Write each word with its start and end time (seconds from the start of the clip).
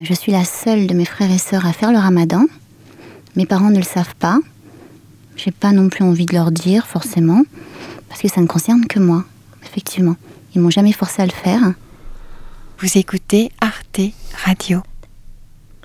Je 0.00 0.14
suis 0.14 0.30
la 0.30 0.44
seule 0.44 0.86
de 0.86 0.94
mes 0.94 1.04
frères 1.04 1.32
et 1.32 1.38
sœurs 1.38 1.66
à 1.66 1.72
faire 1.72 1.90
le 1.90 1.98
ramadan. 1.98 2.44
Mes 3.34 3.46
parents 3.46 3.70
ne 3.70 3.78
le 3.78 3.82
savent 3.82 4.14
pas. 4.14 4.38
J'ai 5.34 5.50
pas 5.50 5.72
non 5.72 5.88
plus 5.88 6.04
envie 6.04 6.24
de 6.24 6.34
leur 6.34 6.52
dire, 6.52 6.86
forcément, 6.86 7.42
parce 8.08 8.20
que 8.20 8.28
ça 8.28 8.40
ne 8.40 8.46
concerne 8.46 8.86
que 8.86 9.00
moi, 9.00 9.24
effectivement. 9.64 10.14
Ils 10.54 10.60
m'ont 10.60 10.70
jamais 10.70 10.92
forcé 10.92 11.22
à 11.22 11.26
le 11.26 11.32
faire. 11.32 11.74
Vous 12.78 12.96
écoutez 12.96 13.50
Arte 13.60 14.00
Radio. 14.44 14.82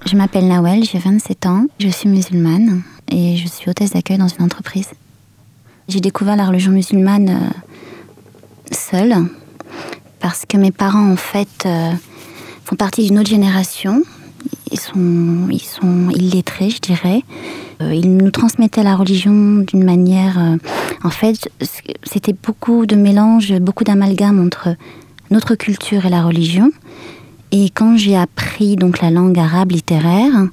Je 0.06 0.16
m'appelle 0.16 0.48
Nawel, 0.48 0.84
j'ai 0.84 1.00
27 1.00 1.48
ans, 1.48 1.66
je 1.80 1.90
suis 1.90 2.08
musulmane 2.08 2.84
et 3.10 3.36
je 3.38 3.48
suis 3.48 3.68
hôtesse 3.68 3.94
d'accueil 3.94 4.20
dans 4.20 4.28
une 4.28 4.44
entreprise. 4.44 4.92
J'ai 5.88 6.02
découvert 6.02 6.36
la 6.36 6.46
religion 6.46 6.72
musulmane 6.72 7.30
euh, 7.30 7.50
seule 8.72 9.16
parce 10.20 10.46
que 10.48 10.58
mes 10.58 10.72
parents, 10.72 11.12
en 11.12 11.18
fait, 11.18 11.68
font 12.74 12.78
partie 12.78 13.06
d'une 13.06 13.20
autre 13.20 13.30
génération. 13.30 14.02
Ils 14.72 14.80
sont, 14.80 15.48
ils 15.52 15.62
sont 15.62 16.10
illettrés, 16.10 16.72
je 16.72 16.80
dirais. 16.80 17.22
Euh, 17.82 17.94
ils 17.94 18.18
nous 18.18 18.32
transmettaient 18.32 18.82
la 18.82 18.96
religion 18.96 19.60
d'une 19.60 19.84
manière. 19.84 20.40
euh, 20.40 20.58
en 21.04 21.12
fait, 21.12 21.48
c'était 22.02 22.34
beaucoup 22.34 22.88
de 22.88 22.96
mélange, 22.96 23.54
beaucoup 23.60 23.84
d'amalgame 23.84 24.44
entre 24.44 24.70
notre 25.30 25.54
culture 25.54 26.08
et 26.08 26.10
la 26.10 26.24
religion. 26.24 26.72
Et 27.52 27.70
quand 27.70 27.96
j'ai 27.96 28.18
appris 28.18 28.76
donc 28.76 29.02
la 29.02 29.12
langue 29.12 29.38
arabe 29.38 29.72
littéraire, 29.72 30.48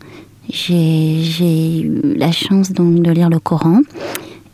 j'ai 0.50 1.80
eu 1.80 2.16
la 2.16 2.33
chance 2.33 2.73
donc 2.73 3.00
de 3.00 3.11
lire 3.11 3.30
le 3.30 3.39
Coran 3.39 3.80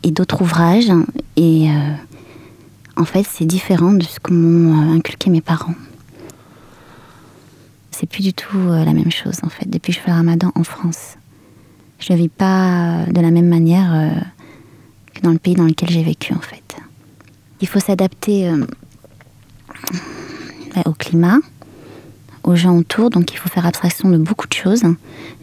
et 0.03 0.11
d'autres 0.11 0.41
ouvrages. 0.41 0.93
Et 1.35 1.69
euh, 1.69 1.91
en 2.95 3.03
fait, 3.03 3.25
c'est 3.29 3.45
différent 3.45 3.91
de 3.91 4.03
ce 4.03 4.21
que 4.21 4.31
m'ont 4.31 4.95
inculqué 4.95 5.29
mes 5.29 5.41
parents. 5.41 5.75
C'est 7.99 8.05
plus 8.05 8.21
du 8.21 8.31
tout 8.31 8.59
euh, 8.59 8.85
la 8.85 8.93
même 8.93 9.09
chose 9.09 9.39
en 9.41 9.49
fait 9.49 9.67
depuis 9.67 9.91
que 9.91 9.97
je 9.97 10.03
fais 10.03 10.11
le 10.11 10.17
ramadan 10.17 10.51
en 10.53 10.63
France. 10.63 11.15
Je 11.97 12.13
ne 12.13 12.17
vis 12.19 12.29
pas 12.29 13.05
de 13.07 13.19
la 13.19 13.31
même 13.31 13.47
manière 13.47 13.91
euh, 13.91 14.11
que 15.15 15.21
dans 15.21 15.31
le 15.31 15.39
pays 15.39 15.55
dans 15.55 15.63
lequel 15.63 15.89
j'ai 15.89 16.03
vécu 16.03 16.35
en 16.35 16.39
fait. 16.39 16.77
Il 17.59 17.67
faut 17.67 17.79
s'adapter 17.79 18.49
euh, 18.49 18.63
au 20.85 20.93
climat, 20.93 21.39
aux 22.43 22.55
gens 22.55 22.77
autour, 22.77 23.09
donc 23.09 23.33
il 23.33 23.37
faut 23.37 23.49
faire 23.49 23.65
abstraction 23.65 24.09
de 24.09 24.19
beaucoup 24.19 24.47
de 24.47 24.53
choses, 24.53 24.83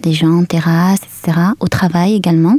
des 0.03 0.13
gens, 0.13 0.45
terrasses, 0.45 1.01
etc. 1.03 1.49
Au 1.59 1.67
travail 1.67 2.15
également, 2.15 2.59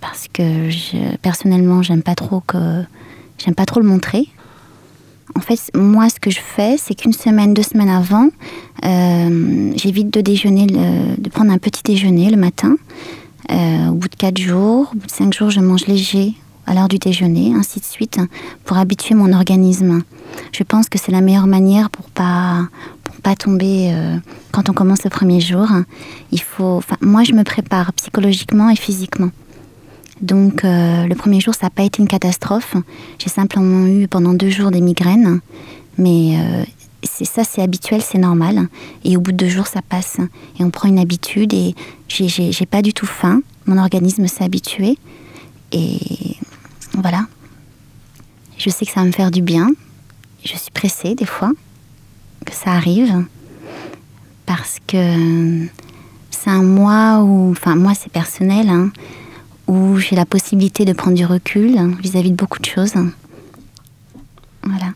parce 0.00 0.28
que 0.32 0.70
personnellement, 1.18 1.82
j'aime 1.82 2.02
pas 2.02 2.14
trop 2.14 2.40
que 2.40 2.82
j'aime 3.36 3.54
pas 3.54 3.66
trop 3.66 3.80
le 3.80 3.86
montrer. 3.86 4.28
En 5.34 5.40
fait, 5.40 5.70
moi, 5.74 6.08
ce 6.08 6.20
que 6.20 6.30
je 6.30 6.40
fais, 6.40 6.76
c'est 6.78 6.94
qu'une 6.94 7.12
semaine, 7.12 7.54
deux 7.54 7.62
semaines 7.62 7.88
avant, 7.88 8.28
euh, 8.84 9.72
j'évite 9.76 10.12
de 10.12 10.20
déjeuner, 10.20 10.66
de 10.66 11.28
prendre 11.30 11.52
un 11.52 11.58
petit 11.58 11.82
déjeuner 11.82 12.30
le 12.30 12.36
matin. 12.36 12.76
Euh, 13.50 13.88
au 13.88 13.94
bout 13.94 14.08
de 14.08 14.14
quatre 14.14 14.38
jours, 14.38 14.90
au 14.92 14.96
bout 14.96 15.06
de 15.06 15.12
cinq 15.12 15.32
jours, 15.32 15.50
je 15.50 15.60
mange 15.60 15.86
léger 15.86 16.34
à 16.66 16.74
l'heure 16.74 16.88
du 16.88 16.98
déjeuner, 16.98 17.52
ainsi 17.54 17.80
de 17.80 17.84
suite, 17.84 18.20
pour 18.64 18.76
habituer 18.76 19.14
mon 19.14 19.32
organisme. 19.32 20.02
Je 20.52 20.62
pense 20.62 20.88
que 20.88 20.98
c'est 20.98 21.12
la 21.12 21.20
meilleure 21.20 21.48
manière 21.48 21.90
pour 21.90 22.08
pas 22.10 22.68
pour 23.02 23.16
pas 23.16 23.34
tomber 23.34 23.90
euh, 23.92 24.16
quand 24.52 24.70
on 24.70 24.72
commence 24.72 25.04
le 25.04 25.10
premier 25.10 25.40
jour. 25.40 25.66
Il 26.30 26.40
faut, 26.40 26.82
moi, 27.00 27.24
je 27.24 27.32
me 27.32 27.42
prépare 27.42 27.92
psychologiquement 27.94 28.70
et 28.70 28.76
physiquement. 28.76 29.30
Donc 30.20 30.64
euh, 30.64 31.06
le 31.06 31.14
premier 31.14 31.40
jour, 31.40 31.54
ça 31.54 31.66
n'a 31.66 31.70
pas 31.70 31.82
été 31.82 32.00
une 32.02 32.08
catastrophe. 32.08 32.76
J'ai 33.18 33.28
simplement 33.30 33.86
eu 33.86 34.06
pendant 34.08 34.34
deux 34.34 34.50
jours 34.50 34.70
des 34.70 34.80
migraines, 34.80 35.40
mais 35.98 36.36
euh, 36.38 36.64
c'est 37.02 37.24
ça, 37.24 37.42
c'est 37.44 37.62
habituel, 37.62 38.02
c'est 38.02 38.18
normal. 38.18 38.68
Et 39.04 39.16
au 39.16 39.20
bout 39.20 39.32
de 39.32 39.36
deux 39.38 39.48
jours, 39.48 39.66
ça 39.66 39.82
passe. 39.82 40.18
Et 40.58 40.64
on 40.64 40.70
prend 40.70 40.88
une 40.88 40.98
habitude 40.98 41.52
et 41.54 41.74
j'ai- 42.08 42.52
pas 42.66 42.82
du 42.82 42.92
tout 42.92 43.06
faim. 43.06 43.40
Mon 43.66 43.78
organisme 43.78 44.26
s'est 44.28 44.44
habitué. 44.44 44.96
Et 45.72 45.98
voilà. 46.96 47.26
Je 48.58 48.70
sais 48.70 48.84
que 48.86 48.92
ça 48.92 49.00
va 49.00 49.06
me 49.06 49.12
faire 49.12 49.30
du 49.32 49.42
bien. 49.42 49.70
Je 50.44 50.56
suis 50.56 50.70
pressée 50.72 51.14
des 51.14 51.24
fois 51.26 51.50
que 52.46 52.54
ça 52.54 52.72
arrive 52.72 53.24
parce 54.46 54.78
que 54.86 55.66
c'est 56.30 56.50
un 56.50 56.62
mois 56.62 57.22
où, 57.22 57.50
enfin 57.52 57.76
moi 57.76 57.92
c'est 57.94 58.10
personnel, 58.10 58.68
hein, 58.68 58.90
où 59.72 59.96
j'ai 59.96 60.16
la 60.16 60.26
possibilité 60.26 60.84
de 60.84 60.92
prendre 60.92 61.16
du 61.16 61.24
recul 61.24 61.80
vis-à-vis 62.00 62.30
de 62.30 62.36
beaucoup 62.36 62.58
de 62.58 62.66
choses. 62.66 62.92
Voilà. 64.62 64.92